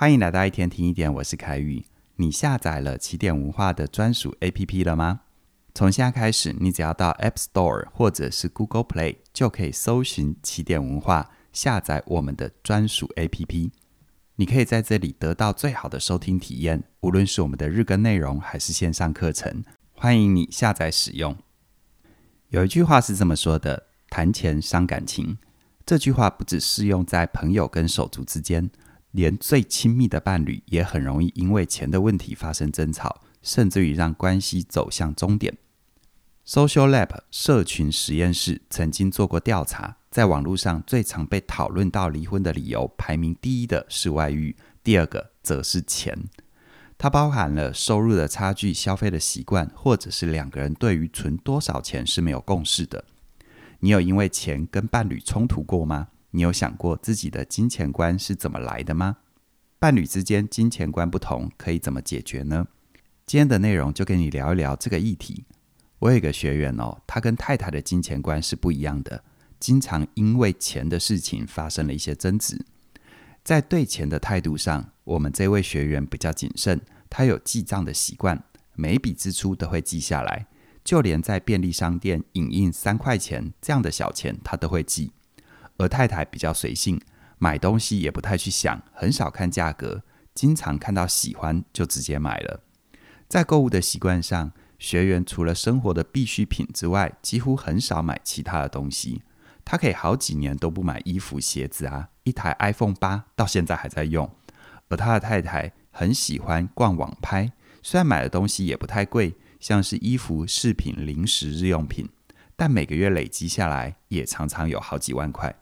[0.00, 1.84] 欢迎来到一天听一点，我是凯宇。
[2.14, 5.22] 你下载了起点文化的专属 APP 了吗？
[5.74, 13.72] 从现在开始，你只要到 App Store 或者是 Google Play，就可以搜寻起点文化，下载我们的专属 APP。
[14.36, 21.36] 你可以在这里得到最好的收听体验，无论是我们的日更内容还是线上课程，欢迎你下载使用。
[22.50, 25.38] 有一句话是这么说的：“谈钱伤感情。”
[25.84, 28.70] 这句话不只适用在朋友跟手足之间。
[29.12, 35.56] 连最亲密的伴侣也很容易因为钱的问题发生争吵，甚至于让关系走向终点。
[36.46, 46.18] Social Lab 社群实验室曾经做过调查，在网络上最常被讨论到离婚的理由，排名第一的是外遇，第二个则是钱。
[46.96, 53.04] 它包含了收入的差距、消费的习惯，或者是两个人对于存多少钱是没有共识的。
[53.80, 56.08] 你有因为钱跟伴侣冲突过吗？
[56.30, 59.16] 你有想过自己的金钱观是怎么来的吗？
[59.78, 62.66] 伴侣之间金钱观不同，可以怎么解决呢？
[63.24, 65.44] 今天的内容就跟你聊一聊这个议题。
[66.00, 69.24] 我有一个学员哦，他跟太太的金钱观是不一样的，
[69.58, 72.64] 经常因为钱的事情发生了一些争执。
[73.42, 78.44] 在对钱的态度上，我们这位学员比较谨慎，他有记账的习惯，
[78.74, 80.46] 每一笔支出都会记下来，
[80.84, 85.12] 就连在便利商店影印三块钱这样的小钱，他都会记。
[85.78, 87.00] 而太太比较随性，
[87.38, 90.02] 买东西也不太去想，很少看价格，
[90.34, 92.60] 经常看到喜欢就直接买了。
[93.26, 99.22] 在购物的习惯上，学员除了生活的必需品之外，几乎很少买其他的东西。
[99.64, 104.30] 他可以好几年都不买衣服、鞋子啊，一台 iPhone 八到现在还在用。
[104.88, 112.08] 而他的太太很喜欢逛网拍，虽然买的东西也不太贵，像是衣服、饰品、零食、日用品，
[112.56, 115.54] 但每个月累积下来也常常有好几万块。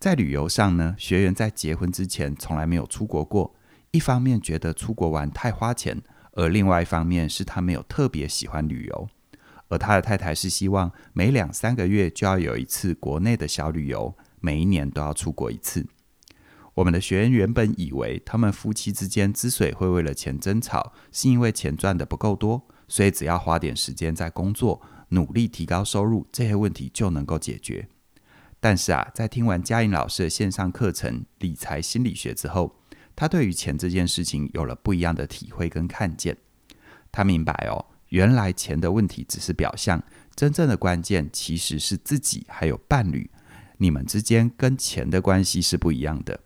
[0.00, 3.54] 在旅游上呢，学员在结婚之前从来没有出国过。
[3.90, 6.00] 一方面觉得出国玩太花钱，
[6.32, 9.08] 而另外一方面是他没有特别喜欢旅游。
[9.68, 15.86] 而他的太太是希望每两三个月就要有一次国内的小旅游，每一年都要出国一次。
[16.72, 24.80] 我们的学员原本以为他们夫妻之间之所以会为了钱争吵，是因为钱赚得不够多，所以只要花点时间在工作，
[25.10, 27.86] 努力提高收入，这些问题就能够解决。
[28.60, 32.76] 但是啊，在听完嘉颖老师的线上课程《理财心理学》之后，
[33.16, 36.36] 他对于钱这件事情有了不一样的体会跟看见。
[37.10, 40.02] 他明白哦，原来钱的问题只是表象，
[40.36, 43.30] 真正的关键其实是自己还有伴侣，
[43.78, 46.40] 你们之间跟钱的关系是不一样的。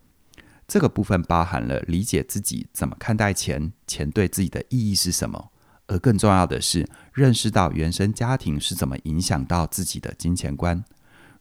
[0.67, 5.51] 这个部分包含了理解自己怎么看待钱，钱对自己的意义是什么，
[5.89, 10.83] 而更重要的是认识到原生家庭是怎么影响到自己的金钱观。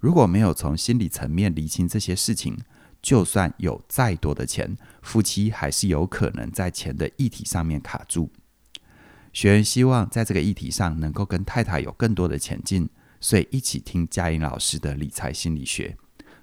[0.03, 2.58] 如果没有从心理层面厘清这些事情，
[3.02, 8.30] 就算有再多的钱，夫妻还是有可能在钱的议题上面卡住。
[9.31, 12.90] 学员希望在这个议题上能够跟太太有更多的前进，
[13.22, 15.96] 所以一起听佳颖老师的理财心理学。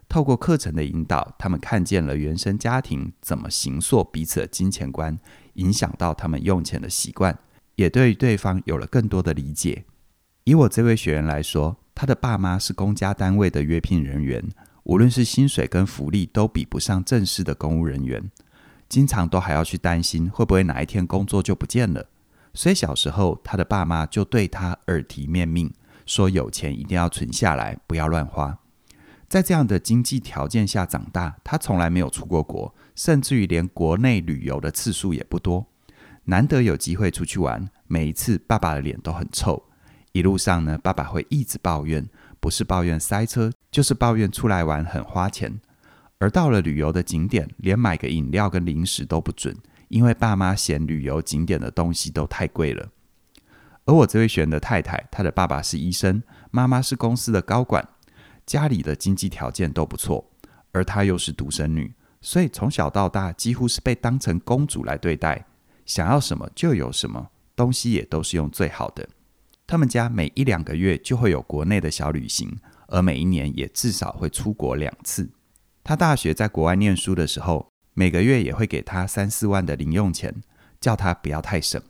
[0.09, 5.19] 透过课程的引导，他们看见了原生家庭怎么形塑彼此的金钱观，
[5.57, 7.39] 影响到他们用钱的习惯，
[7.75, 9.85] 也对对方有了更多的理解。
[10.45, 14.43] 以我这位学员来说，他的爸妈是公家单位的约聘人员，
[14.85, 18.31] 无论是薪水跟福利都比不上正式的公务人员，
[18.89, 22.07] 经常都还要去担心会不会哪一天工作就不见了。
[22.55, 25.71] 所以小时候，他的爸妈就对他耳提面命，
[26.07, 28.59] 说有钱一定要存下来，不要乱花。
[29.29, 35.67] 在这样的经济条件下长大，他从来没有出过国，甚至于连国内旅游的次数也不多。
[36.25, 39.63] 难得有机会出去玩，每一次爸爸的脸都很臭。
[40.13, 42.09] 一路上呢，爸爸会一直抱怨，
[42.41, 45.61] 不是抱怨塞车，就是抱怨出来玩很花钱。
[46.19, 49.57] 而到了旅游的景点，连买个饮料跟零食都不准，
[49.89, 52.89] 因为爸妈嫌旅游景点的东西都太贵了。
[53.87, 57.89] 而我这位学员的太太，她的爸爸是医生，妈妈是公司的高管，
[58.45, 60.31] 家里的经济条件都不错，
[60.73, 65.47] 而她又是独生女，所以从小到大几乎是被当成公主来对待，
[65.87, 69.09] 想要什么就有什么，东西也都是用最好的。
[69.71, 72.59] 他们家每一两个月就会有国内的小旅行，
[72.89, 75.31] 而每一年也至少会出国两次。
[75.85, 80.35] 他大学在国外念书的时候，每个月也会给他三四万的零用钱，
[80.81, 81.81] 叫他不要太省，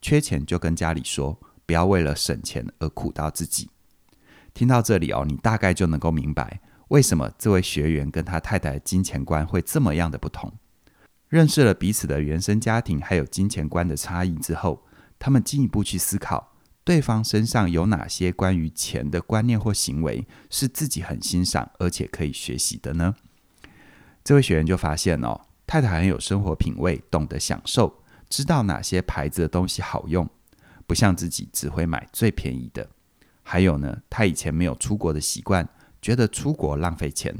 [0.00, 3.68] 缺钱就跟家里说，不要为了省钱而苦到自己。
[4.54, 10.50] 听到这里哦，你大概就能够明白为什么这位学员跟他太太的金钱观会这么样的不同。
[11.28, 14.86] 认识了彼此的原生家庭还有金钱观的差异之后，
[15.18, 16.54] 他们进一步去思考。
[16.86, 23.16] 对方身上有哪些关于钱的观念或行为是自己很欣赏而且可以学习的呢？
[24.22, 30.30] 这位学员就发现哦，太太很有生活品味，懂得享受，知道哪些牌子的东西好用，
[30.86, 32.88] 不像自己只会买最便宜的。
[33.42, 35.68] 还有呢，他以前没有出国的习惯，
[36.00, 37.34] 觉得出国浪费钱。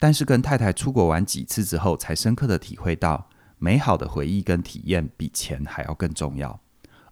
[0.00, 6.60] 但是跟太太出国玩几次之后，才深刻的体会到，美好的回忆跟体验比钱还要更重要。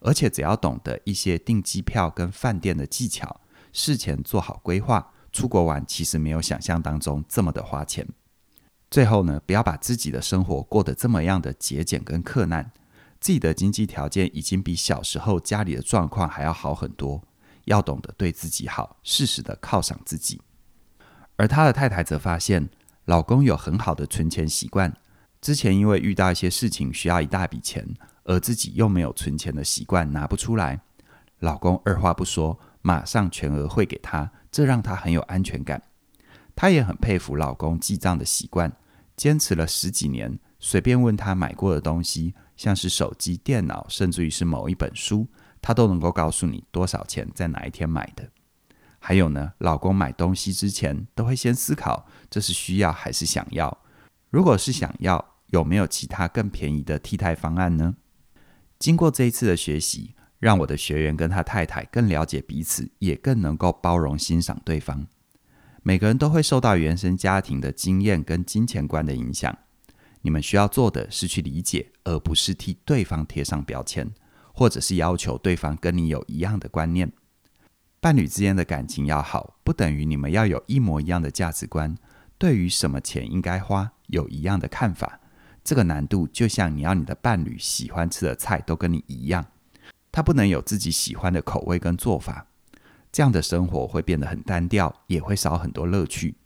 [0.06, 3.40] 而且只要懂得一些订机票跟饭店的技巧，
[3.72, 8.06] 事前做好规划，出国玩其实没有想象当中这么的花钱。
[8.88, 12.70] 最后呢，不要把自己的生活过得这么样的节俭跟克难。
[13.18, 17.20] 自己的经济条件已经比小时候家里的状况还要好很多，
[17.64, 20.40] 要懂得对自己好，适时的犒赏自己。
[21.34, 22.68] 而他的太太则发现，
[23.06, 24.96] 老公有很好的存钱习惯。
[25.40, 27.84] 之前因为遇到一些事情需要一大笔钱，
[28.26, 30.80] 而自己又没有存钱的习惯，拿不出来。
[31.40, 35.82] 老公二话不说，马上全额汇给他，这让他很有安全感。
[36.54, 38.72] 他也很佩服老公记账的习惯，
[39.16, 40.38] 坚持了十几年。
[40.58, 45.28] 随便问他买过的东西，像是手机、电脑，甚至于是某一本书，
[45.60, 48.28] 他都能够告诉你多少钱，在哪一天买的。
[48.98, 53.78] 还有呢，老公买东西之前都会先思考，这是需要还是想要？
[54.30, 57.94] 如果是想要，有没有其他更便宜的替代方案呢？
[58.78, 65.06] 经过这一次的学习，让我的学员跟他太太更了解彼此，也更能够包容欣赏对方。
[65.82, 69.56] 每个人都会受到原生家庭的经验跟金钱观的影响。
[70.22, 74.10] 你们需要做的是去理解，而不是替对方贴上标签，
[74.52, 77.12] 或者是要求对方跟你有一样的观念。
[78.00, 81.96] 伴侣之间的感情要好，不等于你们要有一模一样的价值观，
[82.36, 85.20] 对于什么钱应该花有一样的看法。
[85.66, 89.44] 这个难度就像你要你的伴侣喜欢吃的菜都跟你一样，
[90.12, 92.46] 他不能有自己喜欢的口味跟做法，
[93.10, 96.36] 这样的生活会变得很单调，也会少很多乐趣。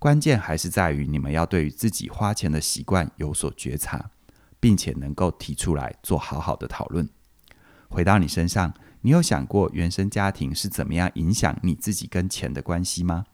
[0.00, 4.10] 关键还是在于你们要对于自己花钱的习惯有所觉察，
[4.58, 7.08] 并且能够提出来做好好的讨论。
[7.88, 8.74] 回到你身上。
[9.06, 13.26] 你有想过原生家庭是怎么样影响你自己跟钱的关系吗？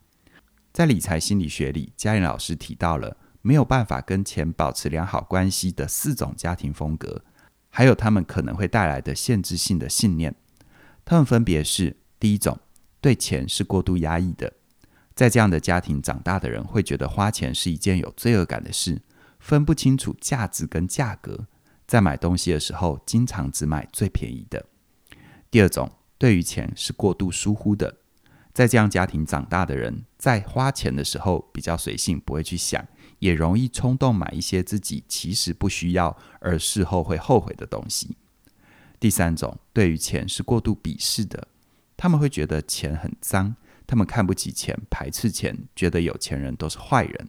[0.72, 7.24] 在理财心理学里，嘉玲老师提到了没有办法跟钱保持良好关系的四种家庭风格，
[7.68, 10.34] 还有他们可能会带来的限制性的信念。
[11.04, 12.58] 他们分别是：第一种，
[13.00, 14.52] 对钱是过度压抑的，
[15.14, 19.00] 在这样的家庭长大的人会觉得花钱是一件有罪恶感的事，
[19.38, 21.46] 分不清楚价值跟价格，
[21.86, 24.66] 在买东西的时候经常只买最便宜的。
[25.50, 27.96] 第二种，对于钱是过度疏忽的，
[28.52, 32.86] 在这样家庭长大的人，在花钱的时候比较随性，不会去想，
[33.20, 38.16] 也容易冲动买一些自己其实不需要而事后会后悔的东西。
[38.98, 41.48] 第三种，对于钱是过度鄙视的，
[41.96, 43.54] 他们会觉得钱很脏，
[43.86, 47.28] 他们看不起钱，排斥钱，觉得有钱人都是坏人。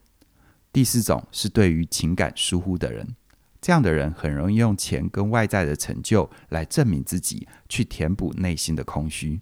[0.73, 3.15] 第四种是对于情感疏忽的人。
[3.61, 9.39] 这样的人很容易用钱跟外在的成就来证明自己，去填补内心的空虚。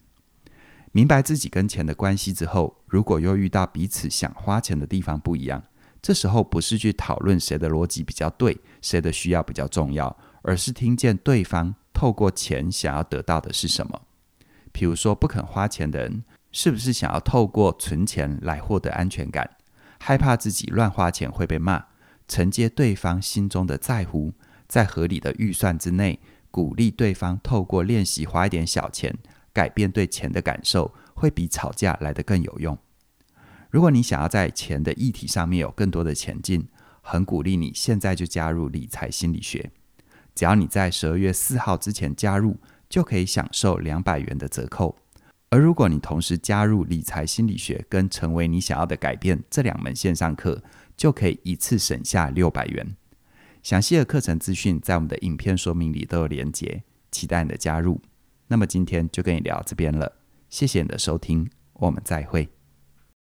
[0.91, 5.63] 明白自己跟钱的关系之后，如果又遇到彼此想花钱的地方不一样，
[6.01, 14.01] 这时候不是去讨论谁的逻辑比较对，谁的需要比较重要，而是听见对方透过钱想要得到的是什么。
[14.71, 19.57] 比如说，不肯花钱的人，是不是想要透过存钱来获得安全感，
[19.99, 21.85] 害怕自己乱花钱会被骂？
[22.27, 24.31] 承接对方心中的在乎，
[24.67, 26.19] 在合理的预算之内，
[26.51, 29.13] 鼓励对方透过练习花一点小钱，
[29.51, 32.77] 改变对钱的感受，会比吵架来得更有用。
[33.69, 36.67] 如果你想要在钱的议题上面有更多的前进，
[37.01, 39.71] 很鼓励你现在就加入理财心理学。
[40.33, 42.57] 只要你在十二月四号之前加入，
[42.89, 44.97] 就可以享受两百元的折扣。
[45.51, 50.63] 而如果你同时加入理财心理学跟成为你想要的改变这两门线上课，
[50.95, 52.95] 就可以一次省下六百元。
[53.61, 57.99] 详细的课程资讯在我们的影片说明里都有连结，期待你的加入。
[58.47, 60.11] 那么今天就跟你聊到这边了，
[60.49, 62.49] 谢谢你的收听，我们再会。